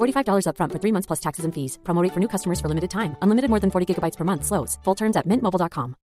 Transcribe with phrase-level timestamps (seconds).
[0.00, 1.78] $45 upfront for three months plus taxes and fees.
[1.82, 3.16] Promo for new customers for limited time.
[3.22, 4.44] Unlimited more than 40 gigabytes per month.
[4.44, 4.78] Slows.
[4.84, 5.96] Full terms at mintmobile.com.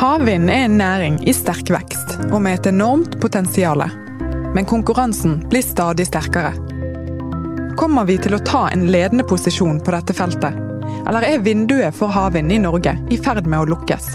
[0.00, 3.82] Havvind er en næring i sterk vekst og med et enormt potensial.
[4.54, 6.54] Men konkurransen blir stadig sterkere.
[7.76, 10.56] Kommer vi til å ta en ledende posisjon på dette feltet?
[11.04, 14.08] Eller er vinduet for havvind i Norge i ferd med å lukkes?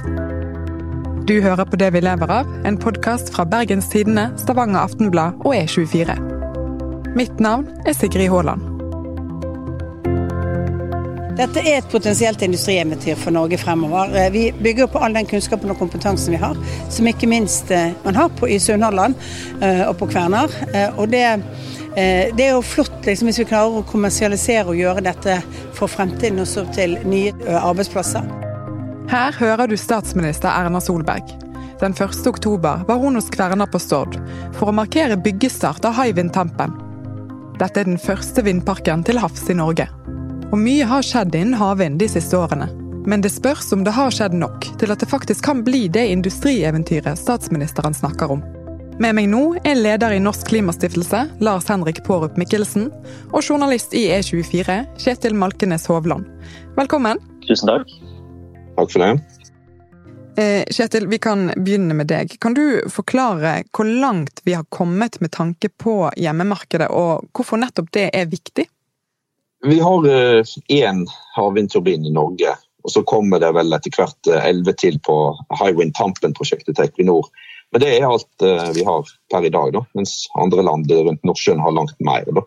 [1.26, 5.56] Du hører på Det vi lever av, en podkast fra Bergens Tidende, Stavanger Aftenblad og
[5.58, 6.14] E24.
[7.18, 8.62] Mitt navn er Sigrid Haaland.
[11.40, 14.14] Dette er et potensielt industrieventyr for Norge fremover.
[14.14, 16.54] Eh, Vi bygger på all den kunnskapen og kompetansen vi har,
[16.94, 19.18] som ikke minst eh, man har på, i Sunnhordland
[19.66, 20.54] eh, og på Kværner.
[20.94, 21.26] Og det,
[22.38, 25.42] det er jo flott liksom, hvis vi klarer å kommersialisere og gjøre dette
[25.74, 28.45] for fremtiden, også til nye arbeidsplasser.
[29.06, 31.30] Her hører du statsminister Erna Solberg.
[31.80, 32.28] Den 1.
[32.28, 34.16] oktober var hun hos Kverna på Stord
[34.56, 36.74] for å markere byggestart av Hywind Tampen.
[37.60, 39.86] Dette er den første vindparken til havs i Norge.
[40.50, 42.72] Og mye har skjedd innen havvind de siste årene.
[43.06, 46.08] Men det spørs om det har skjedd nok til at det faktisk kan bli det
[46.16, 48.42] industrieventyret statsministeren snakker om.
[48.98, 52.90] Med meg nå er leder i Norsk Klimastiftelse, Lars Henrik Pårup Mikkelsen,
[53.30, 56.26] og journalist i E24, Kjetil Malkenes Hovland.
[56.80, 57.22] Velkommen.
[57.46, 57.92] Tusen takk.
[58.76, 59.12] Takk for det.
[60.38, 62.36] Eh, Kjetil, vi kan begynne med deg.
[62.44, 67.92] Kan du forklare hvor langt vi har kommet med tanke på hjemmemarkedet, og hvorfor nettopp
[67.96, 68.68] det er viktig?
[69.66, 71.06] Vi har én
[71.38, 72.52] havvindturbin i Norge,
[72.84, 75.16] og så kommer det vel etter hvert elleve til på
[75.62, 77.32] Hywind Tampen-prosjektet til Equinor.
[77.76, 81.26] Men det er alt eh, vi har per i dag, da, mens andre land rundt
[81.28, 82.28] Nordsjøen har langt mer.
[82.38, 82.44] Da.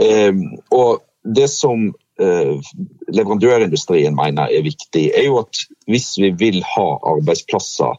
[0.00, 0.32] Eh,
[0.72, 1.02] og
[1.36, 7.98] det som eh, leverandørindustrien mener er viktig, er jo at hvis vi vil ha arbeidsplasser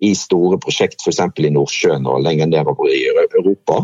[0.00, 1.20] i store prosjekt, f.eks.
[1.20, 3.82] i Nordsjøen og lenger nedover i Europa,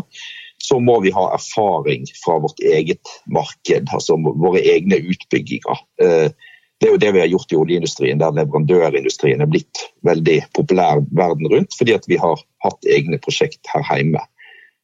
[0.57, 5.83] så må vi ha erfaring fra vårt eget marked, altså våre egne utbygginger.
[6.01, 6.29] Eh,
[6.77, 11.01] Det er jo det vi har gjort i oljeindustrien, der leverandørindustrien er blitt veldig populær
[11.09, 14.21] verden rundt, fordi at vi har hatt egne prosjekt her hjemme.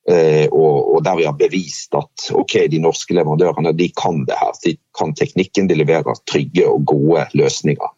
[0.10, 4.52] Eh, Og, der vi har bevist at ok, de norske leverandørene de kan det her.
[4.64, 7.92] De kan teknikken, de leverer trygge og gode løsninger.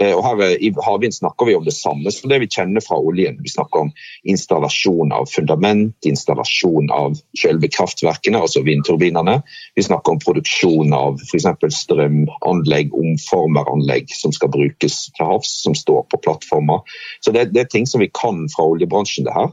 [0.00, 2.96] Eh, og her I havvind snakker vi om det samme som det vi kjenner fra
[2.96, 3.36] oljen.
[3.44, 3.90] Vi snakker om
[4.24, 9.42] installasjon av fundament, installasjon av selve kraftverkene, altså vindturbinene.
[9.76, 11.50] Vi snakker om produksjon av f.eks.
[11.82, 16.80] strømanlegg, omformeranlegg som skal brukes til havs, som står på plattformer.
[17.20, 19.52] Så det, det er ting som vi kan fra oljebransjen, det her.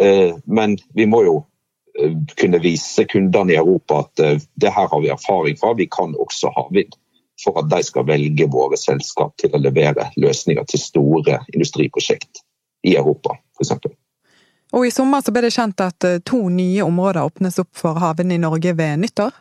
[0.00, 1.36] Eh, men vi må jo
[2.00, 5.74] eh, kunne vise kundene i Europa at det her har vi erfaring fra.
[5.78, 6.96] Vi kan også havvind
[7.44, 12.44] for at de skal velge våre selskap til å levere løsninger til store industriprosjekt
[12.86, 13.76] i Europa, f.eks.
[14.70, 17.98] Og I sommer så ble det kjent at eh, to nye områder åpnes opp for
[18.00, 19.32] havvind i Norge ved nyttår?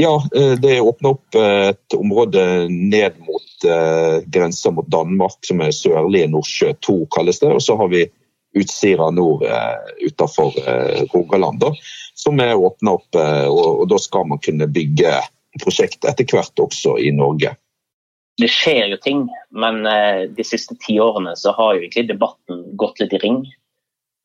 [0.00, 3.42] Ja, eh, det åpner opp eh, et område ned mot
[4.28, 7.48] grensa mot Danmark, som er sørlige Nordsjø 2, kalles det.
[7.54, 8.02] Og så har vi
[8.54, 9.42] Utsira nord
[10.04, 10.54] utenfor
[11.10, 11.64] Rogaland,
[12.14, 13.18] som er åpna opp.
[13.50, 15.16] Og da skal man kunne bygge
[15.62, 17.54] prosjekt etter hvert også i Norge.
[18.40, 22.64] Det skjer jo ting, men eh, de siste ti årene så har jo egentlig debatten
[22.80, 23.44] gått litt i ring.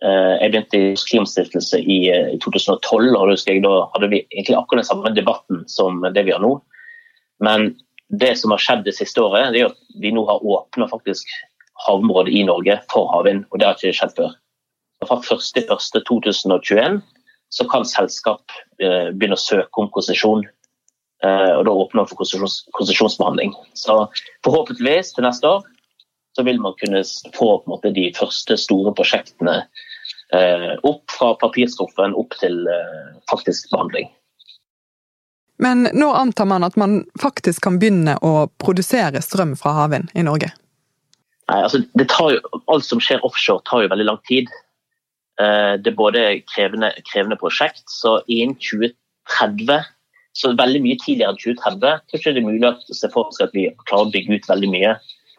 [0.02, 2.00] Eh, jeg begynte i Klimastiftelse i
[2.42, 3.36] 2012, eh, og
[3.68, 6.56] da hadde vi egentlig akkurat den samme debatten som det vi har nå.
[7.46, 7.76] Men
[8.10, 11.30] det som har skjedd det siste året, det er at vi nå har åpna faktisk
[11.86, 14.36] havområdet i Norge for havvind, og det har ikke skjedd før.
[15.08, 17.00] Fra 1.1.2021
[17.56, 20.44] så kan selskap begynne å søke om konsesjon
[21.24, 22.20] Eh, og da åpner man for
[22.72, 23.54] konsesjonsbehandling.
[23.74, 24.08] Så
[24.46, 25.66] forhåpentligvis til neste år
[26.38, 27.02] så vil man kunne
[27.36, 29.58] få måte, de første store prosjektene
[30.36, 34.08] eh, opp fra papirskuffen opp til eh, faktisk behandling.
[35.60, 40.24] Men nå antar man at man faktisk kan begynne å produsere strøm fra havvind i
[40.24, 40.54] Norge?
[41.50, 44.50] Nei, altså jo, Alt som skjer offshore tar jo veldig lang tid.
[45.40, 49.86] Det er både krevende, krevende prosjekt, så innen 2030
[50.38, 53.50] så veldig mye tidligere enn 2030 tror ikke det er mulig at, se for seg
[53.50, 54.92] at vi klarer å bygge ut veldig mye.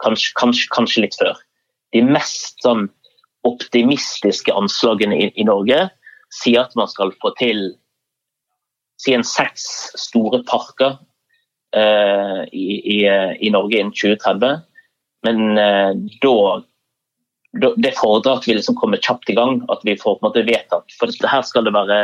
[0.03, 1.39] Kanskje, kanskje, kanskje litt før.
[1.95, 2.87] De mest sånn,
[3.47, 5.87] optimistiske anslagene i, i, Norge
[6.33, 7.71] sier at man skal få til
[9.01, 9.63] si en seks
[9.97, 10.99] store parker
[11.73, 12.99] uh, i, i,
[13.41, 14.61] i, Norge innen 2030.
[15.27, 16.63] Men eh, da,
[17.77, 20.45] Det fordrer at vi liksom kommer kjapt i gang, at vi får på en måte
[20.47, 20.93] vedtatt.
[20.99, 22.01] For her skal det være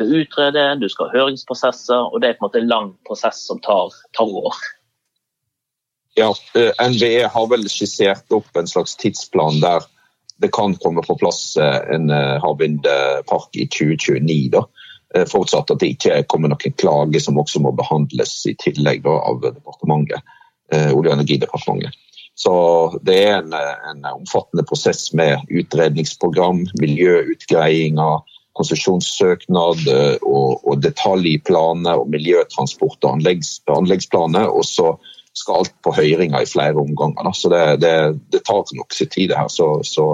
[0.00, 3.42] skal utrede, du skal ha høringsprosesser, og det er på en måte en lang prosess
[3.46, 4.56] som tar, tar år.
[6.18, 9.84] Ja, eh, NVE har vel skissert opp en slags tidsplan der
[10.40, 14.48] det kan komme på plass eh, en eh, havvindpark i 2029.
[14.56, 14.64] da.
[15.26, 19.40] Forutsatt at det ikke kommer noen klage som også må behandles i tillegg da, av
[19.42, 20.22] departementet,
[20.70, 21.96] Olje- og energidepartementet.
[22.40, 22.52] Så
[23.04, 28.22] det er en, en, omfattende prosess med utredningsprogram, miljøutgreiinger,
[28.56, 34.48] konsesjonssøknad eh, og, og detaljplaner og miljøtransport og anleggs, anleggsplaner.
[34.48, 34.94] Og så
[35.36, 37.28] skal alt på høringer i flere omganger.
[37.28, 37.34] Da.
[37.36, 37.92] Så det, det,
[38.32, 39.52] det, tar nok sin tid, det her.
[39.52, 40.06] Så, så,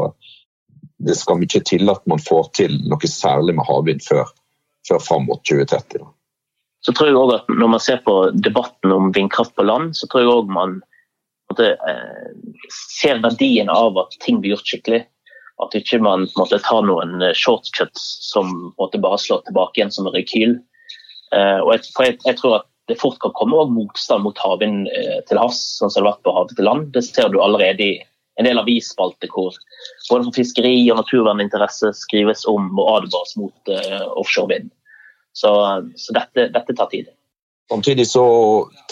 [1.06, 4.34] det skal mye til at man får til noe særlig med havvind før,
[4.88, 6.02] før fram mot 2030.
[6.02, 6.10] Da.
[6.82, 10.10] Så tror jeg også at Når man ser på debatten om vindkraft på land, så
[10.10, 10.78] tror jeg også man
[12.72, 15.02] ser verdien av at ting blir gjort skikkelig.
[15.62, 20.08] At ikke man måtte ta noen eh, shortcuts som måtte bare slå tilbake igjen som
[20.08, 20.58] en rekyl.
[21.34, 25.16] Uh, og jeg, jeg, jeg, tror at det fort kan komme motstand mot havvind uh,
[25.26, 26.90] til havs, sånn som det har vært på havet til land.
[26.94, 27.96] Det ser du allerede i
[28.36, 29.56] en del avisspalter hvor
[30.10, 34.60] både for fiskeri og naturverninteresse skrives om og advares mot uh, offshore.
[35.36, 35.50] Så,
[36.00, 37.08] så dette, dette, tar tid.
[37.70, 38.26] Samtidig så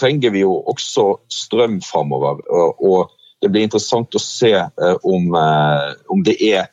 [0.00, 2.42] trenger vi jo også strøm framover.
[2.82, 3.12] Og,
[3.42, 6.70] det blir interessant å se eh, om, eh, om, det er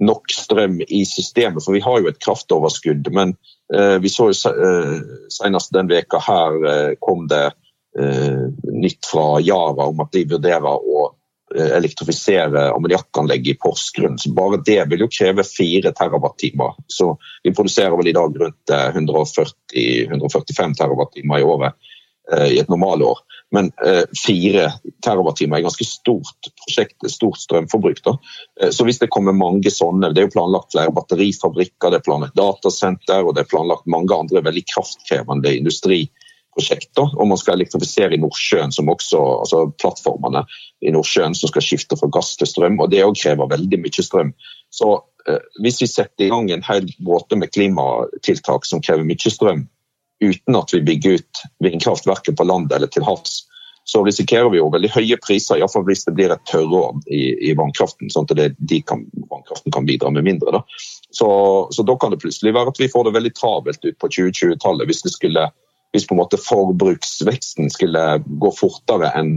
[0.00, 1.60] nok strøm i systemet.
[1.60, 3.10] For vi har jo et kraftoverskudd.
[3.12, 3.34] Men
[3.74, 4.54] eh, vi så jo
[5.34, 7.50] senest den veka her kom det
[7.94, 11.04] nytt fra Yara om at de vurderer å
[11.54, 14.18] elektrifisere ammoniakkanlegget i Porsgrunn.
[14.18, 16.72] Så bare det vil jo kreve 4 TWh.
[16.90, 21.72] Så vi produserer vel i dag rundt 140-145 TWh i året
[22.48, 23.18] i et normalår.
[23.54, 24.72] Men eh, fire
[25.04, 28.00] TWh er ganske stort prosjekt, stort strømforbruk.
[28.04, 28.16] Da.
[28.60, 32.06] Eh, så hvis det kommer mange sånne, Det er jo planlagt flere batterifabrikker, det er
[32.06, 35.54] planlagt datasenter og det er planlagt mange andre veldig kraftkrevende
[36.54, 37.18] industriprosjekter.
[37.18, 40.44] Og man skal elektrifisere i Nordsjøen, som også, altså plattformene
[40.80, 42.80] i Nordsjøen som skal skifte fra gass til strøm.
[42.80, 44.34] og Det òg krever veldig mye strøm.
[44.70, 49.30] Så eh, hvis vi setter i gang en hel båte med klimatiltak som krever mye
[49.30, 49.68] strøm,
[50.22, 53.44] uten at vi bygger ut vindkraftverket på land eller til havs,
[53.84, 57.52] så risikerer vi jo veldig høye priser, iallfall hvis det blir et tørrår i, i,
[57.52, 58.08] vannkraften.
[58.08, 60.54] sånn at det, kan, vannkraften kan bidra med mindre.
[60.56, 60.62] Da.
[61.12, 61.28] Så,
[61.70, 64.88] så, da kan det plutselig være at vi får det veldig travelt ut på 2020-tallet
[64.88, 65.04] hvis,
[65.94, 69.36] hvis på en måte forbruksveksten skulle gå fortere enn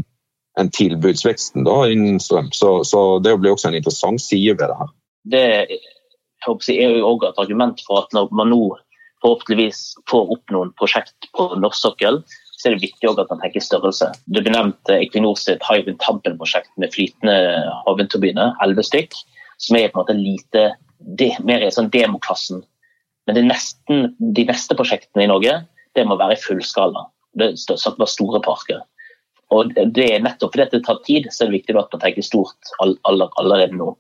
[0.58, 2.50] en tilbudsveksten da, innen strøm.
[2.56, 4.90] Så, så, det blir også en interessant side ved det her.
[5.30, 8.64] Det er jo også et argument for at når man nå
[9.22, 12.22] forhåpentligvis får opp noen prosjekt på norsk sokkel,
[12.58, 14.10] så er det viktig at man tenker størrelse.
[14.26, 17.38] Du benevnte Equinor sitt Hywind Tampen-prosjekt med flytende
[17.86, 19.14] havvindturbiner, elleve stykk,
[19.62, 22.64] som er på en måte lite, det, mer i sånn demoklassen.
[23.30, 25.60] Men nesten, de neste prosjektene i Norge
[25.98, 27.08] det må være i fullskala.
[27.38, 28.84] Det er satt bare store parker.
[29.56, 32.26] Og det er nettopp fordi det tar tid, så er det viktig at man tenker
[32.26, 33.94] stort allerede nå.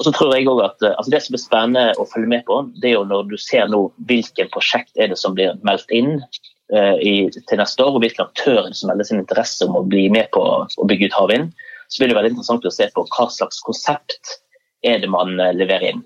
[0.00, 2.60] Og så tror jeg også at altså Det som er spennende å følge med på,
[2.80, 6.14] det er jo når du ser nå hvilke prosjekt er det som blir meldt inn
[6.20, 10.06] uh, i, til neste år, og hvilke aktører som melder sin interesse om å bli
[10.12, 11.50] med på å bygge ut havvind,
[11.90, 14.38] så blir det veldig interessant å se på hva slags konsept
[14.86, 16.04] er det man uh, leverer inn.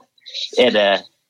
[0.59, 0.89] Er det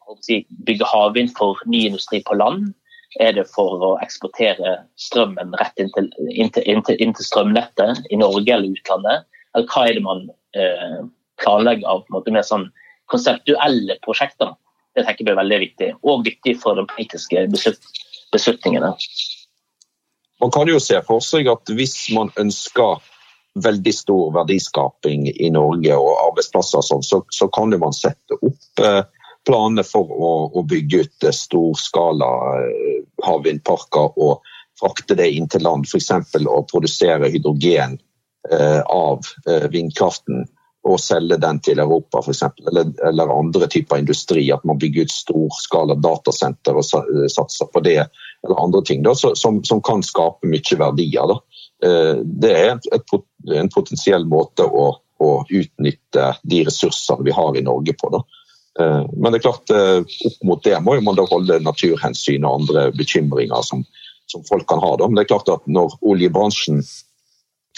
[0.08, 2.72] å si, bygge havvind for ny industri på land?
[3.22, 7.26] Er det for å eksportere strømmen rett inn til, inn til, inn til, inn til
[7.28, 9.28] strømnettet i Norge eller utlandet?
[9.54, 10.24] Eller hva er det man
[10.58, 11.04] eh,
[11.42, 12.68] planlegger av måte, mer sånn
[13.10, 14.54] konseptuelle prosjekter.
[14.94, 17.90] Det tenker jeg blir veldig viktig, og viktig for de politiske beslut
[18.34, 18.94] beslutningene.
[20.42, 23.02] Man kan jo se for seg at hvis man ønsker
[23.62, 29.04] veldig stor verdiskaping i Norge og arbeidsplasser, sånn, så, så kan man sette opp eh,
[29.44, 32.30] planer for å, å, bygge ut eh, storskala
[32.64, 34.42] eh, havvindparker og
[34.80, 35.86] frakte det inn til land.
[35.88, 36.10] F.eks.
[36.48, 37.98] å produsere hydrogen
[38.50, 39.24] eh, av
[39.70, 40.46] vindkraften
[40.84, 42.42] og selge den til Europa f.eks.
[42.68, 44.50] Eller, eller andre typer industri.
[44.52, 48.02] At man bygger ut storskala datasenter og satser på det.
[48.44, 51.32] Eller andre ting da, som, som, kan skape mye verdier.
[51.32, 51.38] Da.
[52.20, 53.16] Det er et,
[53.56, 54.90] en potensiell måte å,
[55.24, 58.12] å, utnytte de ressursene vi har i Norge på.
[58.12, 58.20] Da.
[58.80, 62.62] Eh, men det er klart, eh, opp mot det må man da holde naturhensyn og
[62.62, 63.84] andre bekymringer som,
[64.30, 64.94] som folk kan ha.
[64.98, 66.82] Men det er klart at når oljebransjen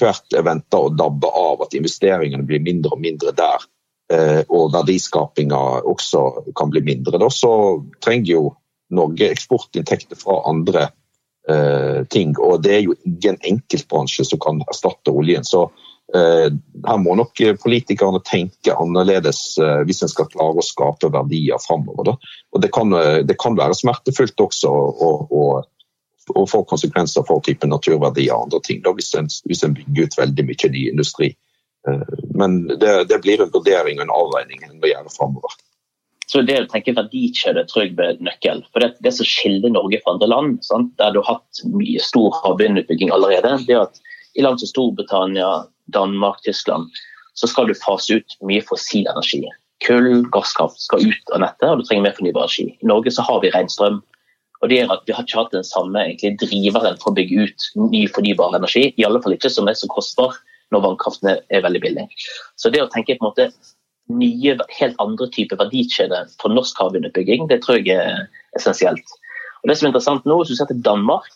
[0.00, 3.64] hvert venter å dabbe av, at investeringene blir mindre og mindre der,
[4.12, 8.46] eh, og verdiskapinga også kan bli mindre, da, så trenger jo
[8.94, 10.90] Norge eksportinntekter fra andre
[12.10, 12.32] ting.
[12.42, 15.44] Og det er jo ingen enkeltbransje som kan erstatte oljen.
[15.46, 15.60] Så
[16.14, 22.14] her må nok politikerne tenke annerledes eh, hvis en skal klare å skape verdier framover.
[22.54, 25.50] Og det kan, eh, det kan, være smertefullt også å
[26.34, 30.08] og få konsekvenser for type naturverdier og andre ting, da, hvis, en, hvis en bygger
[30.08, 31.28] ut veldig mye ny industri.
[31.88, 35.54] Eh, men det, det blir en vurdering og en avveining en må gjøre framover.
[36.26, 38.64] Så det å tenke verdikjede tror jeg blir nøkkel.
[38.74, 40.90] For det, det som skiller Norge fra andre land, sant?
[40.98, 44.02] der du har hatt mye stor havvindutbygging allerede, det er at
[44.36, 45.50] i land som Storbritannia,
[45.94, 46.90] Danmark, Tyskland,
[47.36, 49.42] så skal du fase ut mye fossil energi.
[49.84, 52.70] Kull, gasskraft skal ut av nettet, og du trenger mer fornybar energi.
[52.80, 54.00] I Norge så har vi ren strøm.
[54.64, 57.44] Og det er at Vi har ikke hatt den samme egentlig, driveren for å bygge
[57.44, 58.88] ut ny fornybar energi.
[58.96, 60.38] I alle fall ikke som er så kostbar
[60.72, 62.06] når vannkraften er veldig billig.
[62.56, 63.50] Så det å tenke på en måte
[64.16, 68.24] nye, helt andre typer verdikjeder for norsk havvindutbygging, det tror jeg er
[68.56, 69.04] essensielt.
[69.62, 71.30] Og det som er interessant nå, Hvis du ser til Danmark,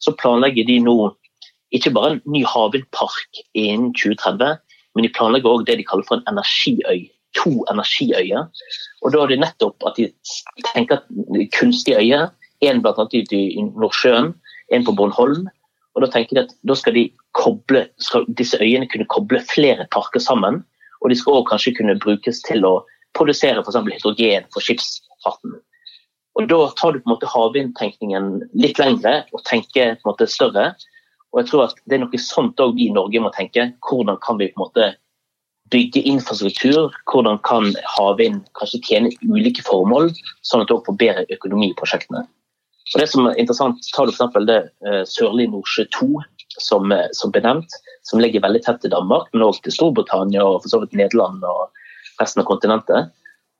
[0.00, 0.96] så planlegger de nå
[1.74, 4.56] ikke bare en ny havvindpark innen 2030,
[4.94, 7.06] men de planlegger også det de kaller for en energiøy.
[7.36, 8.46] To energiøyer.
[9.04, 10.06] Og da er det nettopp at de
[10.72, 12.30] tenker at kunstige øyer
[12.64, 14.32] en blant annet i Nordsjøen,
[14.72, 15.46] en på Bornholm.
[15.96, 19.86] Og Da tenker de at da skal, de koble, skal disse øyene kunne koble flere
[19.92, 20.62] parker sammen.
[21.02, 22.82] Og de skal også kanskje kunne brukes til å
[23.16, 23.78] produsere f.eks.
[23.96, 25.56] hydrogen for skipsfarten.
[26.36, 30.28] Og Da tar du på en måte havvindtenkningen litt lengre og tenker på en måte
[30.28, 30.74] større.
[31.34, 33.72] Og jeg tror at Det er noe sånt også vi i Norge må tenke.
[33.88, 34.86] Hvordan kan vi på en måte
[35.72, 36.94] bygge infrastruktur?
[37.10, 40.12] Hvordan kan havvind kanskje tjene ulike formål,
[40.46, 42.24] sånn at du får bedre økonomi i prosjektene?
[42.94, 44.36] Og det som er interessant, tar du f.eks.
[44.46, 46.08] det uh, Sørlige Nordsjø 2,
[46.62, 47.74] som, som ble nevnt,
[48.06, 51.42] som ligger veldig tett til Danmark, men også til Storbritannia og for så vidt Nederland
[51.44, 51.66] og
[52.20, 53.10] resten av kontinentet.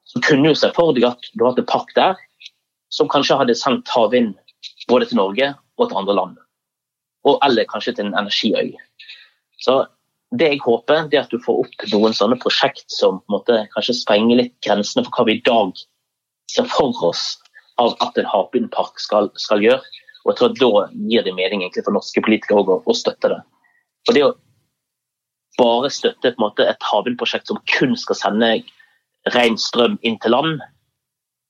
[0.06, 2.14] Så kunne du se for deg at du hadde en pakk der
[2.94, 4.36] som kanskje hadde sendt havvind
[4.88, 6.36] både til Norge og til andre land.
[7.26, 8.72] Og, eller kanskje til en energiøy.
[9.62, 9.80] Så
[10.38, 13.96] det jeg håper, det er at du får opp noen sånne prosjekt som måte, kanskje
[14.00, 15.72] sprenger litt grensene for hva vi i dag
[16.52, 17.36] ser for oss
[17.82, 19.82] av at en havvindpark skal, skal, gjøre.
[20.24, 23.40] Og jeg tror Da gir det mening for norske politikere å, å støtte det.
[24.06, 24.34] For det å
[25.58, 28.50] bare støtte måte, et havvindprosjekt som kun skal sende
[29.34, 30.60] ren strøm inn til land,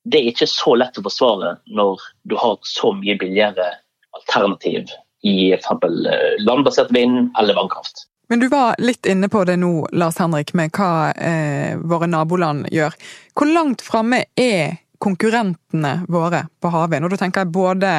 [0.06, 3.72] det er ikke så lett å forsvare når du har så mye billigere
[4.14, 4.92] alternativ
[5.26, 5.70] i f.eks.
[6.12, 8.06] Eh, landbasert vind eller vannkraft.
[8.28, 12.66] Men du var litt inne på det nå, Lars Henrik, med hva eh, våre naboland
[12.74, 12.96] gjør.
[13.38, 17.06] Hvor langt framme er konkurrentene våre på havvind.
[17.06, 17.92] Og da tenker jeg både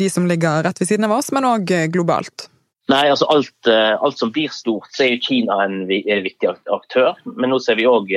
[0.00, 2.48] de som ligger rett ved siden av oss, men òg globalt.
[2.90, 6.48] Nei, altså alt, eh, alt, som blir stort, så er jo Kina en, en viktig
[6.72, 7.18] aktør.
[7.28, 8.08] Men nå ser vi òg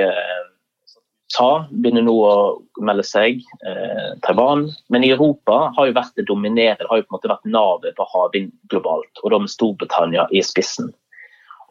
[1.34, 4.70] USA begynner nå å melde seg, eh, Taiwan.
[4.90, 7.96] Men i Europa har jo vært det dominerende, har jo på en måte vært navet
[7.96, 9.10] på havvind globalt.
[9.24, 10.94] Og da med Storbritannia i spissen.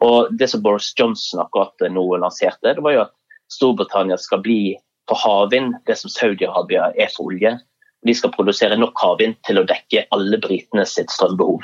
[0.01, 3.11] Og Det som Boris Johnson akkurat nå lanserte, det var jo at
[3.49, 4.75] Storbritannia skal bli
[5.07, 7.59] på havvind det som Saudi-Arabia er for olje.
[8.05, 11.63] De skal produsere nok havvind til å dekke alle britene sitt strømbehov.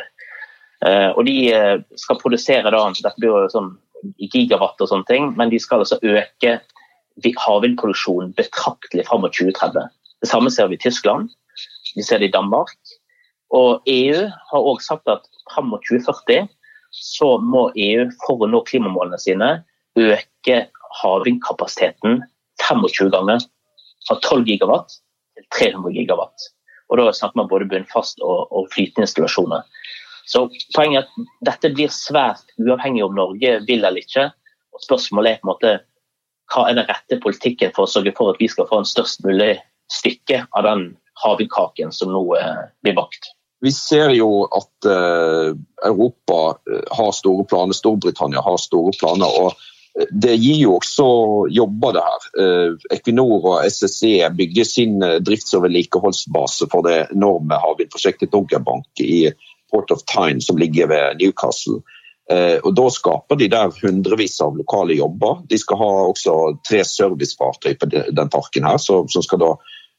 [0.86, 3.78] Eh, og De eh, skal produsere da, dette blir jo sånn
[4.20, 6.62] gigawatt og sånne ting, men de skal altså øke
[7.40, 9.90] havvindproduksjon betraktelig fram mot 2030.
[10.22, 11.30] Det samme ser vi i Tyskland,
[11.96, 12.76] vi ser det i Danmark.
[13.56, 16.48] Og EU har også sagt at fram mot 2040
[16.96, 19.50] så må EU for å nå klimamålene sine
[20.00, 20.60] øke
[21.02, 22.24] havvindkapasiteten
[22.66, 23.44] 25 ganger.
[24.08, 24.96] Fra 12 gigawatt
[25.38, 26.50] til 300 gigawatt.
[26.90, 29.66] Og Da snakker man både bunnfast og, og flytende installasjoner.
[30.30, 34.30] Så Poenget er at dette blir svært uavhengig om Norge vil eller ikke.
[34.74, 35.74] Og Spørsmålet er på en måte
[36.50, 39.24] hva er den rette politikken for å sørge for at vi skal få en størst
[39.26, 39.58] mulig
[39.94, 40.86] stykke av den
[41.24, 43.34] havvindkaken som nå eh, blir bakt.
[43.60, 45.52] Vi ser jo at uh,
[45.84, 46.38] Europa
[46.70, 49.28] eh, har store planer, Storbritannia har store planer.
[49.28, 51.10] og Det gir jo også
[51.52, 52.78] jobber, det her.
[52.96, 59.34] Equinor og SSE bygger sin drifts- og vedlikeholdsbase for det enorme havvindprosjektet Doggerbank i
[59.70, 61.82] Port of Tyne, som ligger ved Newcastle.
[62.30, 65.42] Eh, og Da skaper de der hundrevis av lokale jobber.
[65.50, 69.52] De skal ha også tre servicefartøy på den parken her, som skal da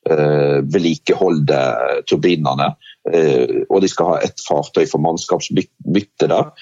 [0.07, 1.61] eh, vedlikeholde
[2.07, 2.73] turbinene.
[3.11, 6.53] Eh, og de skal ha ett fartøy for mannskapsbytte der.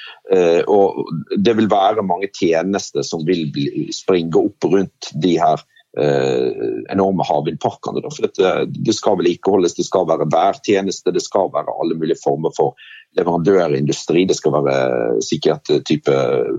[0.69, 1.05] Og
[1.37, 3.51] Det vil være mange tjenester som vil
[3.93, 5.65] springe opp rundt de her
[5.99, 8.05] enorme havvindparkene.
[8.13, 12.77] For det skal vedlikeholdes, det skal være værtjeneste, det skal være alle mulige former for
[13.17, 14.25] leverandørindustri.
[14.29, 16.15] Det skal være sikkert type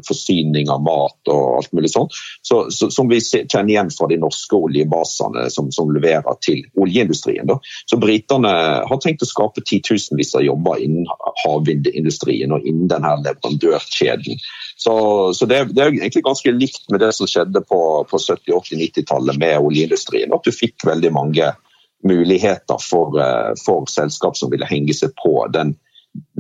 [0.08, 2.16] forsyning av mat og alt mulig sånt.
[2.42, 7.48] Så, så, som vi kjenner igjen fra de norske oljebasene som, som leverer til oljeindustrien.
[7.50, 7.60] Da.
[7.90, 8.54] Så Britene
[8.90, 11.08] har tenkt å skape titusenvis av jobber innen
[11.44, 14.42] havvindindustrien og innen denne leverandørkjeden.
[14.80, 14.94] Så,
[15.36, 18.84] så det, det, er egentlig ganske likt med det som skjedde på, på 70-, 80-,
[18.86, 20.32] 90-tallet med oljeindustrien.
[20.34, 21.52] At du fikk veldig mange
[22.08, 25.76] muligheter for, eh, for selskap som ville henge seg på den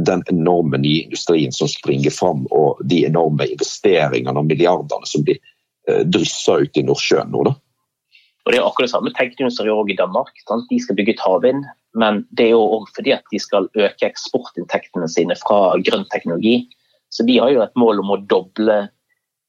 [0.05, 5.39] den enorme nye industrien som springer fram, og de enorme investeringene og milliardene som blir
[5.89, 7.43] eh, dryssa ut i Nordsjøen nå.
[7.49, 7.55] da.
[8.45, 10.31] Og Det er akkurat det samme teknologi også i Danmark.
[10.47, 10.69] Sant?
[10.71, 11.65] De skal bygge ut havvind,
[11.99, 16.63] men det er jo også fordi at de skal øke eksportinntektene sine fra grønn teknologi.
[17.13, 18.79] Så de har jo et mål om å doble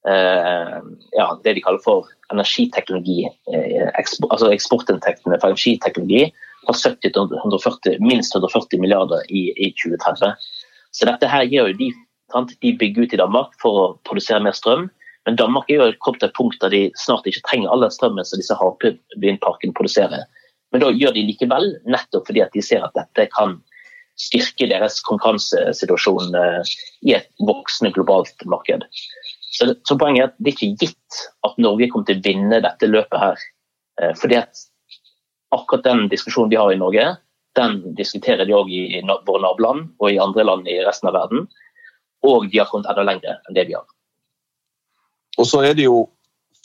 [0.09, 0.77] eh,
[1.17, 6.29] ja, det de kaller for energiteknologi, eh, ekspor, altså eksportinntektene fra energiteknologi
[6.65, 10.35] fra 70 til 140, minst 140 milliarder i, i 2030.
[10.97, 11.91] Så dette her gjør jo de,
[12.63, 14.89] de bygger ut i Danmark for å produsere mer strøm.
[15.29, 17.93] Men Danmark er jo kommet til et punkt der de snart ikke trenger all den
[17.95, 20.25] strømmen som disse havvindparkene produserer.
[20.73, 23.59] Men da gjør de likevel, nettopp fordi at de ser at dette kan
[24.21, 26.73] styrke deres konkurransesituasjon eh,
[27.09, 28.85] i et voksende globalt marked.
[29.51, 32.61] Så, så poenget er at det er ikke gitt at Norge kommer til å vinne
[32.65, 33.47] dette løpet her.
[34.01, 34.67] Eh, fordi at
[35.51, 37.07] akkurat den diskusjonen vi har i Norge,
[37.59, 41.49] den diskuterer de òg i våre naboland og i andre land i resten av verden.
[42.27, 43.87] Og de har kommet enda lenger enn det vi har.
[45.41, 46.05] Og så er det jo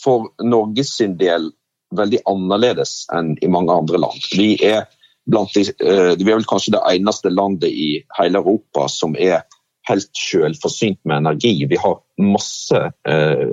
[0.04, 1.50] for Norges sin del
[1.96, 4.20] veldig annerledes enn i mange andre land.
[4.36, 4.86] Vi er,
[5.32, 9.46] de, eh, vi er vel kanskje det eneste landet i hele Europa som er
[9.90, 11.54] helt selvforsynt med energi.
[11.70, 13.46] Vi har masse eh,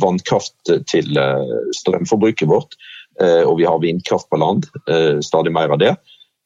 [0.00, 2.76] vannkraft til eh, strømforbruket vårt.
[3.22, 5.94] Eh, og vi har vindkraft på land, eh, stadig mer av det.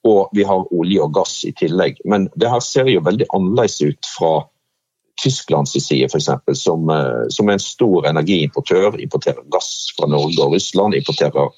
[0.05, 2.01] Og vi har olje og gass i tillegg.
[2.05, 4.33] Men det her ser jo veldig annerledes ut fra
[5.19, 6.29] Tysklands side, f.eks.,
[6.61, 9.01] som, eh, som er en stor energiimportør.
[9.01, 11.51] Importerer gass fra Norge og Russland, importerer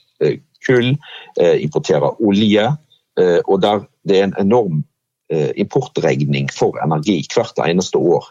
[0.66, 0.98] kull,
[1.40, 2.66] importerer olje.
[3.48, 4.84] Og der det er en enorm
[5.56, 8.26] importregning for energi hvert eneste år.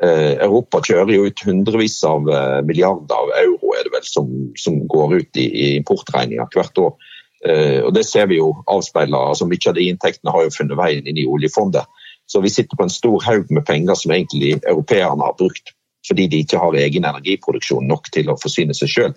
[0.00, 2.24] Europa kjører jo ut hundrevis av
[2.64, 6.94] milliarder av euro er det vel, som, som går ut i, i importregninger hvert år.
[7.40, 9.32] Uh, og Det ser vi jo avspeiler.
[9.32, 11.88] altså Mye av de inntektene har jo funnet veien inn i oljefondet.
[12.30, 15.74] Så vi sitter på en stor haug med penger som egentlig europeerne har brukt
[16.08, 19.12] fordi de ikke har egen energiproduksjon nok til å forsyne seg sjøl.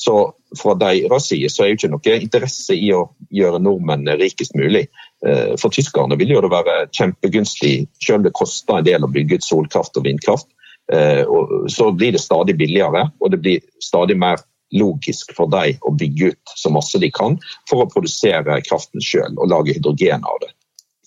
[0.00, 0.14] Så
[0.58, 4.86] fra deres side så er jo ikke noe interesse i å gjøre nordmenn rikest mulig.
[5.24, 9.12] Uh, for tyskerne vil jo det være kjempegunstig, selv om det koster en del å
[9.12, 10.50] bygge ut solkraft og vindkraft
[10.92, 11.26] Eh,
[11.68, 14.36] så blir det stadig billigere, og det blir stadig mer
[14.74, 17.38] logisk for dem å bygge ut så masse de kan
[17.70, 20.50] for å produsere kraften sjøl og lage hydrogen av det.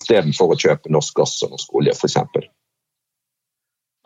[0.01, 2.17] Istedenfor å kjøpe norsk gass og norsk olje, f.eks.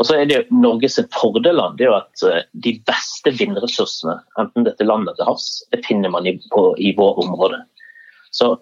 [0.02, 4.18] Og så er det jo Norges fordel det er jo at eh, de beste vindressursene,
[4.42, 7.64] enten dette landet til havs, det finner man i, på, i vår område.
[8.32, 8.56] Så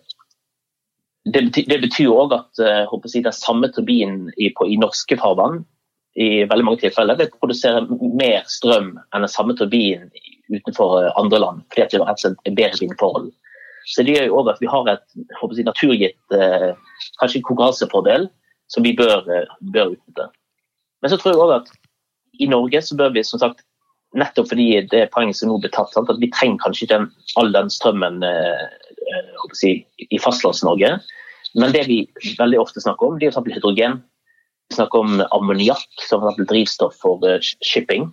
[1.26, 5.18] det betyr, det betyr også at uh, si, den samme turbinen i, på, i norske
[5.20, 5.64] farvann
[6.20, 7.84] i veldig mange tilfeller vil produsere
[8.18, 10.10] mer strøm enn den samme turbinen
[10.50, 13.30] utenfor uh, andre land, fordi at det er bedre vindforhold.
[13.90, 15.06] Så det gjør jo også at vi har et
[15.56, 16.74] si, naturgitt kanskje
[17.22, 18.28] kanskje konkurransefordel
[18.70, 19.24] som vi bør,
[19.74, 20.28] bør utnytte.
[21.02, 21.72] Men så tror jeg òg at
[22.44, 23.64] i Norge så bør vi som sagt
[24.18, 26.10] nettopp fordi det poenget som nå blir tatt, sant?
[26.10, 27.00] at vi trenger kanskje ikke
[27.40, 28.89] all den strømmen eh, eh
[29.58, 29.74] si,
[30.10, 30.98] i Fastlands-Norge.
[31.58, 32.04] Men det vi
[32.38, 33.58] veldig ofte snakker om, det er f.eks.
[33.58, 34.00] hydrogen.
[34.70, 38.10] Vi snakker om ammoniakk som for drivstoff for uh, shipping.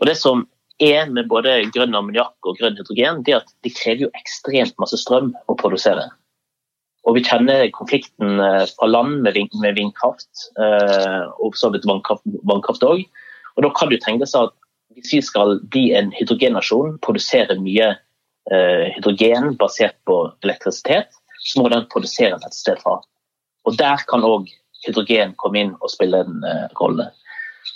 [0.00, 0.44] Og det som
[0.82, 4.76] er med både grønn ammoniakk og grønn hydrogen, det er at de krever jo ekstremt
[4.82, 6.08] masse strøm å produsere.
[7.06, 12.82] Og vi kjenner konflikten eh, fra land med, med vindkraft, og og så vidt vannkraft
[12.82, 13.04] òg.
[13.56, 14.56] Og da kan du tenke seg at
[14.96, 17.92] hvis vi skal bli en hydrogennasjon, produsere mye
[18.46, 21.08] hydrogen basert på elektrisitet,
[21.42, 23.00] så må den produseres et sted fra.
[23.66, 24.46] Og Der kan òg
[24.86, 27.10] hydrogen komme inn og spille en uh, rolle.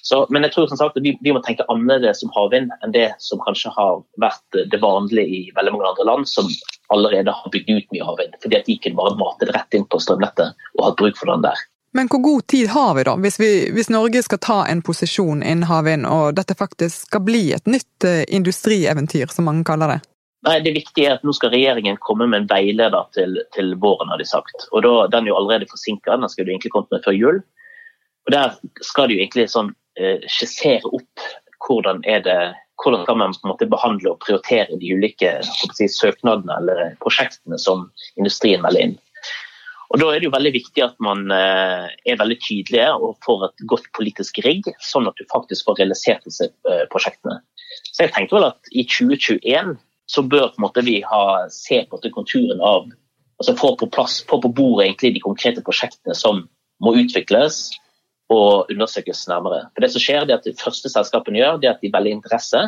[0.06, 3.08] Så, men jeg tror som sagt vi, vi, må tenke annerledes om havvind enn det
[3.22, 6.46] som kanskje har vært det vanlige i veldig mange andre land som
[6.94, 8.38] allerede har bygd ut mye havvind.
[8.42, 11.44] Fordi at de kunne bare mate rett inn på strømnettet og hatt bruk for den
[11.44, 11.66] der.
[11.98, 15.42] Men hvor god tid har vi da, hvis, vi, hvis Norge skal ta en posisjon
[15.42, 20.00] innen havvind, og dette faktisk skal bli et nytt uh, industrieventyr, som mange kaller det?
[20.46, 24.08] Nei, Det viktige er at nå skal regjeringen komme med en veileder til, til våren,
[24.08, 24.68] har de sagt.
[24.72, 27.42] Og da, Den er jo allerede forsinka, den skal du egentlig kommet med før jul.
[28.26, 31.28] Og Der skal de jo egentlig sånn, eh, skissere opp
[31.60, 32.40] hvordan er det
[32.80, 35.34] hvordan kan man på en måte behandle og prioritere de ulike
[35.76, 38.94] si, søknadene eller prosjektene som industrien melder inn.
[39.90, 43.48] Og Da er det jo veldig viktig at man eh, er veldig tydelige og får
[43.48, 47.40] et godt politisk rigg, sånn at du faktisk får realisert disse eh, prosjektene.
[47.90, 49.74] Så jeg tenkte vel at i 2021
[50.10, 52.90] så bør måte, vi ha, se på konturen av
[53.40, 56.42] altså Få på plass, få på bordet egentlig de konkrete prosjektene som
[56.84, 57.70] må utvikles
[58.28, 59.62] og undersøkes nærmere.
[59.72, 62.18] For Det som skjer, det at de første selskapene gjør, det er at de velger
[62.18, 62.60] interesse,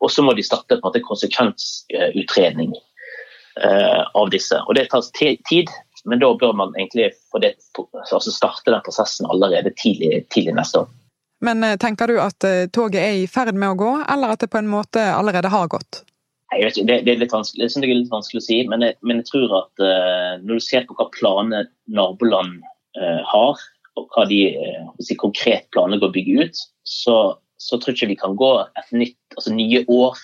[0.00, 4.60] og så må de starte på en måte konsekvensutredning uh, av disse.
[4.68, 5.72] Og Det tar tid,
[6.04, 7.54] men da bør man egentlig det,
[7.96, 10.92] altså starte den prosessen allerede tidlig, tidlig neste år.
[11.40, 14.44] Men eh, tenker du at eh, toget er i ferd med å gå, eller at
[14.44, 16.02] det på en måte allerede har gått?
[16.50, 19.20] Ikke, det, det, er litt vanskelig, det er litt vanskelig å si, men jeg, men
[19.20, 22.58] jeg tror at uh, når du ser på hva planer naboland
[22.98, 23.62] uh, har,
[23.98, 27.16] og hva de uh, konkret planlegger å bygge ut, så,
[27.62, 30.18] så, tror jeg ikke vi kan gå et nytt, altså nye år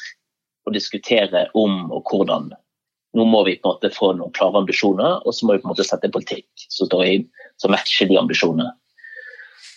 [0.67, 2.51] og diskutere om og hvordan.
[3.17, 5.71] Nå må vi på en måte få noen klare ambisjoner, og så må vi på
[5.71, 7.17] en måte sette en politikk som, står i,
[7.63, 8.73] som matcher de ambisjonene.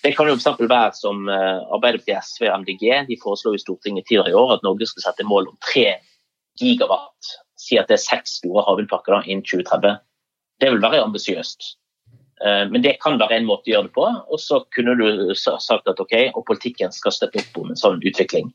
[0.02, 4.32] Det kan jo for være som Arbeiderpartiet, SV og MDG de foreslo i Stortinget tidligere
[4.32, 6.00] i år at Norge skal sette mål om tre
[6.60, 10.00] gigawatt, si at det er seks store havvindparker innen 2030.
[10.60, 11.74] Det vil være ambisiøst.
[12.46, 14.08] Eh, men det kan være en måte å gjøre det på.
[14.08, 18.00] Og så kunne du sagt at ok, og politikken skal støtte opp om en sånn
[18.00, 18.52] utvikling.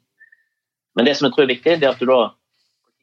[0.94, 2.22] Men det som jeg tror er viktig, det er at du da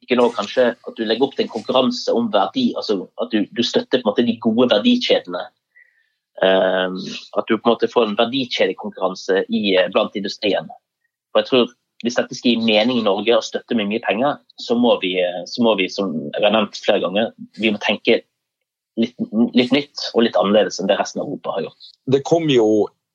[0.02, 2.72] ikke nå kanskje at du legger opp til en konkurranse om verdi.
[2.78, 5.44] altså At du, du støtter på en måte de gode verdikjedene.
[6.42, 6.96] Um,
[7.38, 9.60] at du på en måte får en verdikjedekonkurranse i,
[9.94, 10.66] blant industrien.
[11.30, 14.40] For jeg tror hvis dette skal gi mening i Norge og støtte med mye penger,
[14.60, 15.14] så må vi,
[15.46, 18.22] så må vi som jeg har nevnt flere ganger, vi må tenke
[19.00, 19.14] litt,
[19.54, 21.92] litt, nytt og litt annerledes enn det resten av Europa har gjort.
[22.12, 22.66] Det kom jo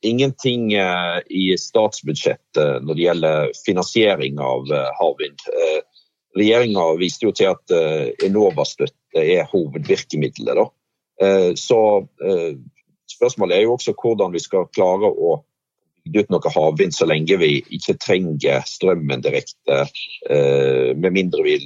[0.05, 5.47] ingenting eh, i statsbudsjettet når det gjelder finansiering av eh, havvind.
[5.53, 5.79] Eh,
[6.37, 7.71] Regjeringa viste jo til at
[8.21, 10.59] Enova-støtte er hovedvirkemidlet.
[11.57, 11.79] Så
[13.09, 15.31] spørsmålet er jo også hvordan vi skal klare å
[16.07, 19.85] bygd ut noe havvind så lenge vi ikke trenger strømmen direkte,
[20.29, 21.57] eh, med mindre vi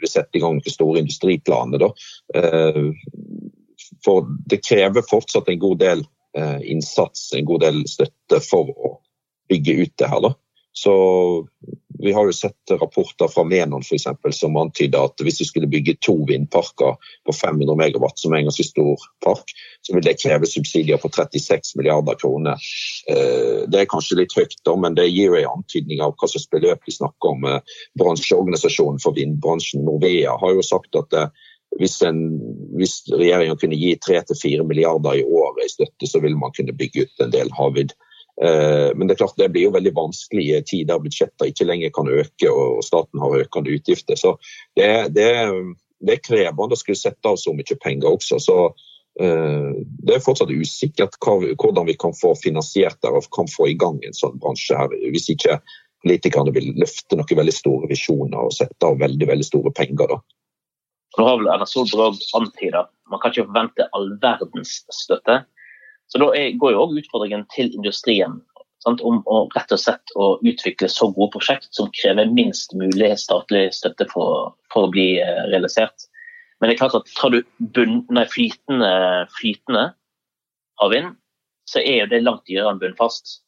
[0.00, 1.88] vil sette i gang noen store industriplaner.
[2.34, 2.82] Eh,
[4.04, 6.04] for det krever fortsatt en god del
[6.36, 8.96] eh, innsats, en god del støtte for å
[9.50, 10.32] bygge ut det her.
[10.76, 10.94] Så
[11.98, 15.70] vi har jo sett rapporter fra Menon for eksempel, som antyder at hvis vi skulle
[15.70, 19.54] bygge to vindparker på 500 megawatt, som er en ganske stor park,
[19.86, 22.62] så vil det kreve subsidier på 36 milliarder kroner.
[23.10, 26.86] Eh, det er kanskje litt høyt, men det gir en antydning av hva slags beløp
[26.86, 27.44] vi snakker om.
[27.50, 31.44] Eh, bransjeorganisasjonen for vindbransjen, Norvea, har jo sagt at eh,
[31.80, 32.20] hvis, en,
[32.78, 37.06] hvis regjeringen kunne gi 3-4 milliarder i året i støtte, så ville man kunne bygge
[37.06, 37.94] ut en del havvind
[38.36, 41.64] men det er klart det blir jo veldig vanskelig i en tid der budsjetter ikke
[41.64, 44.18] lenger kan øke og staten har økende utgifter.
[44.20, 44.34] Så
[44.76, 45.30] det, det,
[46.04, 48.36] det er krevende å skulle sette av så mye penger også.
[48.42, 48.58] Så
[49.16, 54.02] Det er fortsatt usikkert hvordan vi kan få finansiert det og kan få i gang
[54.04, 55.56] en sånn bransje her, hvis ikke
[56.04, 60.12] politikerne vil løfte noen veldig store visjoner og sette av veldig veldig store penger.
[60.12, 60.20] da.
[61.16, 65.44] Nå har vel Erna Solberg antyda man kan ikke forvente all verdens støtte.
[66.12, 68.40] Så Da går jo også utfordringen til industrien
[68.84, 73.12] sant, om å rett og slett å utvikle så gode prosjekt som krever minst mulig
[73.18, 76.06] statlig støtte for, for å bli eh, realisert.
[76.60, 77.40] Men det er klart at tar du
[77.74, 78.90] bunn, nei, flytende,
[79.36, 79.88] flytende
[80.80, 81.16] havvind,
[81.68, 83.40] så er jo det langt dyrere enn bunnfast.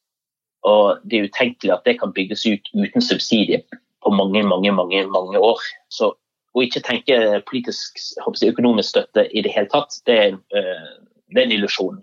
[0.66, 3.62] Og det er utenkelig at det kan bygges ut uten subsidier
[4.04, 5.62] på mange, mange, mange, mange år.
[5.94, 6.10] Så
[6.56, 10.88] å ikke tenke politisk økonomisk støtte i det hele tatt, det er, uh,
[11.30, 12.00] det er en illusjon.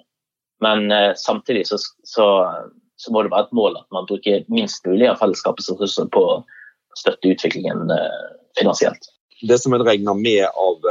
[0.64, 2.28] Men eh, samtidig så, så,
[2.96, 6.24] så, må det være et mål at man bruker minst mulig av fellesskapets ressurser på
[6.24, 6.40] å
[6.96, 8.22] støtte utviklingen eh,
[8.60, 9.12] finansielt.
[9.44, 10.86] Det som en regner med av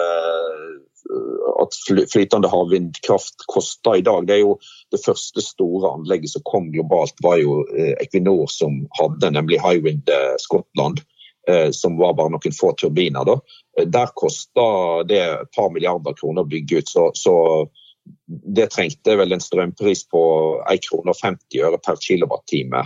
[1.63, 4.27] at flytende havvindkraft koster i dag.
[4.27, 4.57] Det er jo
[4.93, 10.11] det første store anlegget som kom globalt, var jo eh, Equinor som hadde, nemlig Highwind
[10.11, 11.03] eh, Scotland.
[11.49, 13.27] Eh, som var bare noen få turbiner.
[13.29, 13.85] Da.
[13.85, 14.67] Der kosta
[15.05, 16.89] det et par milliarder kroner å bygge ut.
[16.89, 17.35] Så, så
[18.27, 20.23] det trengte vel en strømpris på
[20.71, 22.85] 1 krone og 50 øre per kilowattime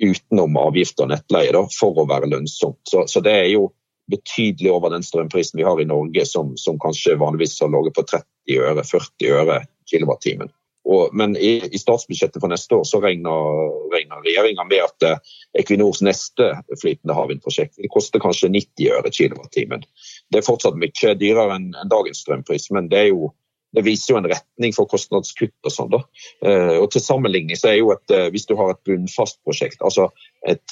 [0.00, 2.80] utenom avgift og nettleie da, for å være lønnsomt.
[2.88, 3.68] Så, så det er jo
[4.10, 8.06] betydelig over den strømprisen vi har i Norge, som, som kanskje vanligvis har ligget på
[8.08, 10.50] 30 øre, 40 øre kilowattimen.
[10.90, 15.34] Og, men i, i, statsbudsjettet for neste år så regner, regner regjeringa med at eh,
[15.60, 16.48] Equinors neste
[16.80, 19.84] flytende havvindprosjekt vil koste kanskje 90 øre kilowattimen.
[20.32, 23.30] Det er fortsatt mye dyrere enn en dagens strømpris, men det er jo
[23.76, 25.90] det viser jo en retning for kostnadskutt og sånn.
[25.92, 26.02] da.
[26.46, 29.82] Eh, og Til sammenligning så er jo et, eh, hvis du har et bunnfast prosjekt,
[29.86, 30.10] altså
[30.48, 30.62] et,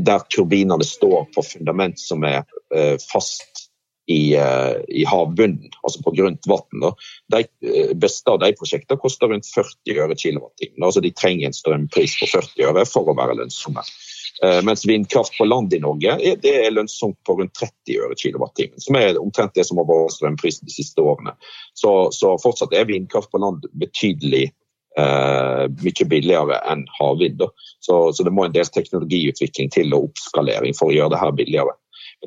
[0.00, 2.42] der turbinene står på fundament som er
[2.74, 3.68] eh, fast
[4.10, 6.88] i, i havbunnen, altså på grunt vann.
[7.30, 7.44] De
[7.94, 10.82] beste av de prosjektene koster rundt 40 øre kilowattimen.
[10.82, 13.84] Altså de trenger en strømpris på 40 øre for å være lønnsomme.
[14.44, 18.80] Eh, mens vindkraft på land i Norge det er lønnsomt på rundt 30 øre kilowattimen.
[18.80, 21.34] Som er omtrent det som har vært strømprisen de siste årene.
[21.76, 24.46] Så, så, fortsatt er vindkraft på land betydelig
[24.96, 27.44] eh, mye billigere enn havvind.
[27.84, 31.36] Så, så, det må en del teknologiutvikling til og oppskalering for å gjøre det her
[31.36, 31.76] billigere.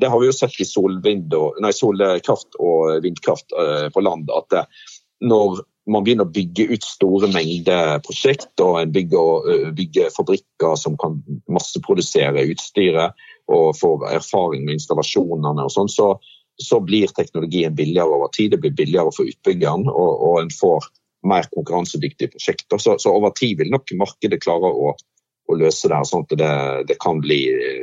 [0.01, 4.29] Det har vi jo sett i og, nei, solkraft og vindkraft eh, på land.
[4.29, 4.67] at
[5.23, 10.95] når man begynner å bygge ut store mengder prosjekt, og en bygger, bygger fabrikker som
[10.99, 11.19] kan
[11.51, 13.19] masseprodusere utstyret
[13.51, 16.13] og får erfaring med installasjonene og sånn, så,
[16.61, 18.53] så, blir teknologien billigere over tid.
[18.53, 20.87] Det blir billigere for utbyggeren, og, og en får
[21.27, 22.79] mer konkurransedyktige prosjekter.
[22.79, 26.37] Så, så, over tid vil nok markedet klare å, å løse det her, sånn at
[26.39, 26.53] det,
[26.93, 27.41] det kan bli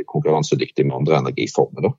[0.09, 1.91] konkurransedyktig med andre energiformer.
[1.91, 1.95] Da.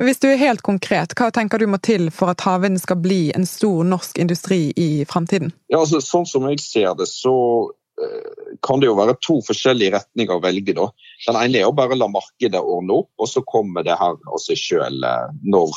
[0.00, 3.26] Hvis du er helt konkret, hva tenker du må til for at havvind skal bli
[3.36, 5.52] en stor norsk industri i fremtiden?
[5.68, 7.34] Ja, altså, sånn som jeg ser det, så
[7.68, 10.76] uh, kan det jo være to forskjellige retninger å velge.
[10.78, 10.88] Da.
[11.26, 14.40] Den ene er å bare la markedet ordne opp, og så kommer det her av
[14.40, 15.76] seg sjøl uh, når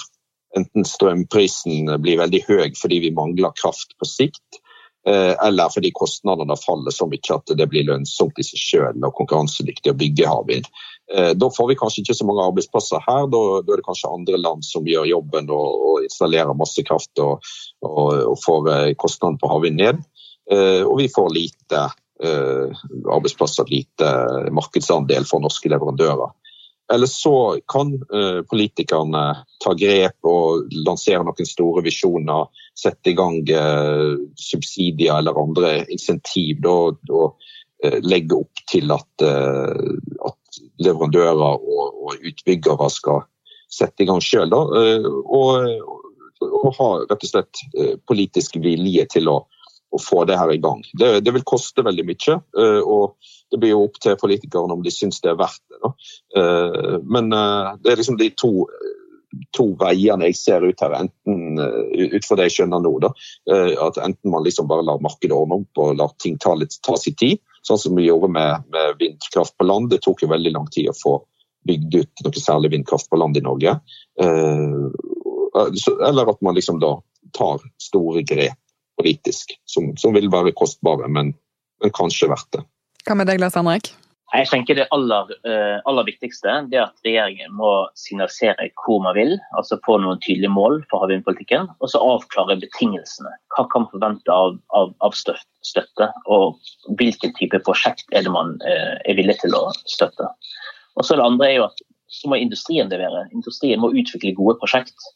[0.55, 4.61] enten strømprisen blir veldig høy fordi vi mangler kraft på sikt,
[5.09, 9.19] uh, eller fordi kostnadene faller så mye at det blir lønnsomt i seg sjøl og
[9.19, 10.71] konkurransedyktig å bygge havvind.
[11.13, 13.27] Eh, da får vi kanskje ikke så mange arbeidsplasser her.
[13.29, 17.21] Da, da er det kanskje andre land som gjør jobben og, og installerer masse kraft
[17.21, 17.45] og,
[17.85, 20.01] og, og får eh, kostnadene på havvind ned.
[20.51, 24.07] Eh, og vi får lite arbeidsplasser, lite
[24.55, 26.29] markedsandel for norske leverandører.
[26.93, 27.89] Eller så kan
[28.47, 29.23] politikerne
[29.59, 33.41] ta grep og lansere noen store visjoner, sette i gang
[34.39, 36.63] subsidier eller andre insentiv.
[36.63, 37.03] og
[37.99, 40.39] legge opp til at, at
[40.81, 43.23] leverandører og, og utbyggere skal
[43.71, 44.53] sette i gang sjøl.
[44.53, 45.67] Eh, og,
[46.45, 50.61] og, ha rett og slett eh, politisk vilje til å, å få det her i
[50.61, 50.83] gang.
[50.97, 52.39] Det, det, vil koste veldig mye.
[52.61, 53.15] Eh, og
[53.51, 55.79] det blir jo opp til politikerne om de syns det er verdt det.
[55.85, 55.91] Da.
[57.05, 58.65] Men det er liksom de to,
[59.55, 62.95] to veiene jeg ser ut her, enten ut fra det jeg skjønner nå.
[63.05, 63.11] Da,
[63.85, 66.97] at Enten man liksom bare lar markedet ordne opp og lar ting ta, litt, ta
[66.99, 69.89] sin tid, sånn som vi gjorde med, med, vindkraft på land.
[69.93, 71.15] Det tok jo veldig lang tid å få
[71.65, 73.77] bygd ut noe særlig vindkraft på land i Norge.
[74.21, 74.85] Eh,
[76.07, 76.97] eller at man liksom da
[77.35, 78.59] tar store grep
[78.95, 81.33] politisk, som, som vil være kostbare, men,
[81.83, 82.63] men kanskje verdt det.
[83.05, 83.91] Hva med deg, Lars Henrik?
[84.33, 89.35] Jeg tenker Det aller, uh, aller, viktigste er at regjeringen må signalisere hvor man vil,
[89.57, 93.31] altså få noen tydelige mål for havvindpolitikken, og så avklare betingelsene.
[93.53, 96.57] Hva kan man forvente av, av, av, støtte, og
[96.99, 100.31] hvilken type prosjekt er det man uh, er villig til å støtte.
[100.97, 101.85] Og så Det andre er jo at
[102.15, 103.27] så må industrien levere.
[103.35, 105.09] Industrien må utvikle gode prosjekt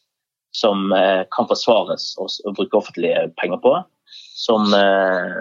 [0.54, 3.74] som uh, kan forsvares og, og bruke offentlige penger på.
[4.34, 5.40] som, eh,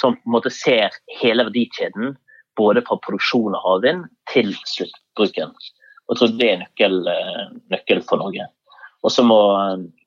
[0.00, 2.14] som på en måte ser hele verdikjeden
[2.60, 5.52] både fra produksjon av havvind til sluttbruken.
[6.10, 8.48] Og jeg tror det er nøkkel, eh, nøkkel for Norge.
[9.06, 9.40] Og så må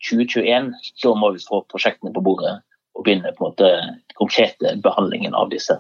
[0.09, 2.59] 2021, da må vi få prosjektene på bordet
[2.93, 3.69] og begynne på en måte
[4.19, 5.79] konkrete behandlingen av disse.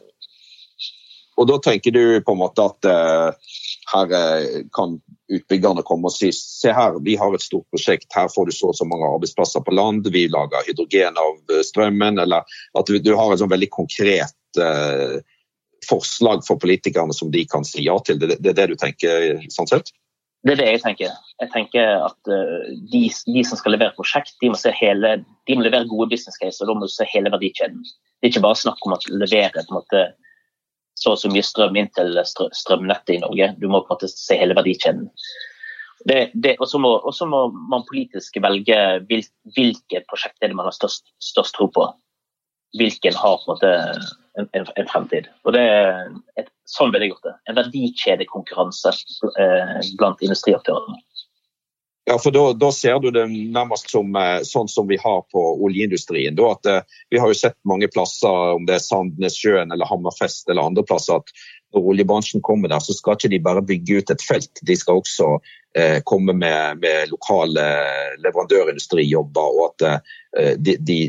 [1.37, 3.53] Og da tenker du på en måte at uh,
[3.93, 4.11] her
[4.73, 4.99] kan
[5.33, 8.69] utbyggerne komme og si se her, vi har et stort prosjekt, her får du så
[8.69, 12.45] og så mange arbeidsplasser på land, vi lager hydrogen av strømmen, eller
[12.77, 15.17] at du har en sånn veldig konkret uh,
[15.87, 18.19] forslag for politikerne som de kan si ja til.
[18.21, 19.93] Det, det er det du tenker sånn sett?
[20.43, 21.11] Det er det jeg tenker.
[21.39, 22.31] Jeg tenker at
[22.91, 25.13] de, de som skal levere prosjekt, de må, hele,
[25.47, 27.79] de må levere gode business case, og da må du se hele verdikjeden.
[27.83, 30.03] Det er ikke bare snakk om å levere måte,
[30.99, 33.49] så og så mye strøm inn til strømnettet i Norge.
[33.59, 35.07] Du må på en måte se hele verdikjeden.
[36.03, 36.91] Og så må,
[37.31, 37.41] må,
[37.71, 39.23] man politisk velge hvil,
[39.55, 41.87] hvilke prosjekter man har størst, størst, tro på.
[42.79, 43.73] Hvilken har på en måte
[44.39, 45.29] en, en, en fremtid.
[45.45, 45.63] Og det,
[46.39, 47.35] et, sånn ville jeg gjort det.
[47.49, 48.93] En verdikjedekonkurranse
[49.39, 51.01] eh, blant industriaktørene.
[52.05, 55.43] Ja, for da, da, ser du det nærmest som eh, sånn som vi har på
[55.63, 56.35] oljeindustrien.
[56.35, 60.51] Da, at, eh, vi har jo sett mange plasser, om det er Sandnessjøen eller Hammerfest
[60.51, 61.31] eller andre plasser, at
[61.73, 64.61] når oljebransjen kommer der, så skal ikke de bare bygge ut et felt.
[64.67, 65.37] De skal også
[66.05, 67.63] komme med, med, lokale
[68.21, 69.57] leverandørindustrijobber.
[69.57, 70.99] Og at eh, de, de,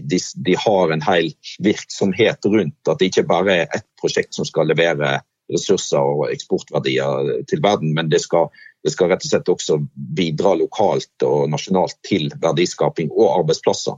[0.46, 1.33] de, har en hel
[1.64, 2.81] virksomhet rundt.
[2.88, 5.18] At det ikke bare er ett prosjekt som skal levere
[5.53, 8.48] ressurser og eksportverdier til verden, men det skal
[8.85, 9.79] det skal rett og slett også
[10.16, 13.96] bidra lokalt og nasjonalt til verdiskaping og arbeidsplasser.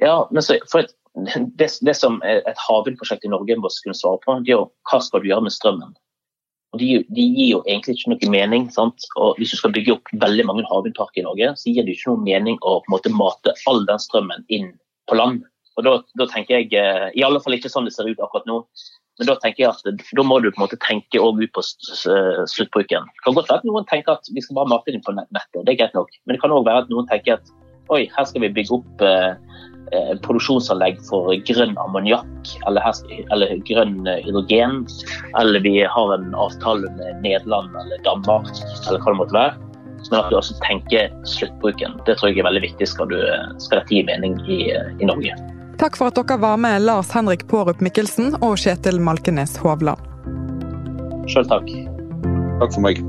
[0.00, 4.38] Ja, men så, for det, det, som et havvindprosjekt i Norge må kunne svare på,
[4.44, 5.92] det er jo hva skal du gjøre med strømmen.
[6.76, 8.66] Og de, de gir jo egentlig ikke noe mening.
[8.74, 9.06] Sant?
[9.16, 12.12] Og Hvis du skal bygge opp veldig mange havvindparker i Norge, så gir det ikke
[12.12, 14.74] noe mening å på en måte mate all den strømmen inn
[15.08, 15.46] på land.
[15.80, 18.48] Og da, da tenker jeg, eh, I alle fall ikke sånn det ser ut akkurat
[18.48, 18.60] nå.
[19.16, 23.06] Men da tenker jeg at da må du på en måte tenke ut på sluttbruken.
[23.08, 25.62] Det kan godt være at noen tenker at vi skal bare mate inn på nettet,
[25.64, 26.12] det er greit nok.
[26.26, 27.54] Men det kan òg være at noen tenker at
[27.92, 29.34] oi, her skal vi bygge opp eh,
[29.94, 32.86] eh produksjonsanlegg for grønn ammoniakk eller,
[33.34, 34.82] eller, grønn hydrogen.
[35.38, 38.50] Eller vi har en avtale med Nederland eller Danmark
[38.86, 39.62] eller hva det måtte være.
[40.10, 41.96] Men at du også tenker sluttbruken.
[42.06, 43.18] Det tror jeg er veldig viktig skal, du,
[43.62, 45.34] skal dette gi mening i, i Norge.
[45.80, 50.00] Takk for at dere var med, Lars Henrik Pårup Mikkelsen og Kjetil Malkenes Hovland.
[51.28, 51.68] Sjøl takk.
[52.62, 53.02] Takk for meg.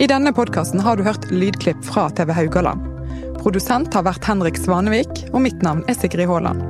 [0.00, 2.89] I denne podkasten har du hørt lydklipp fra TV Haugaland.
[3.40, 6.60] Produsent har vært Henrik Svanevik, og mitt navn er Sigrid Haaland.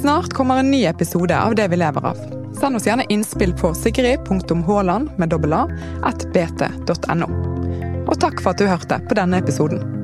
[0.00, 2.20] Snart kommer en ny episode av Det vi lever av.
[2.56, 5.10] Send oss gjerne innspill på sigrid.haaland.
[8.04, 10.03] Og takk for at du hørte på denne episoden.